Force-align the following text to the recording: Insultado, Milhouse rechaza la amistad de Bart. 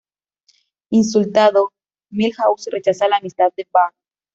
Insultado, 0.89 1.71
Milhouse 2.09 2.71
rechaza 2.71 3.07
la 3.07 3.17
amistad 3.17 3.53
de 3.55 3.67
Bart. 3.71 3.93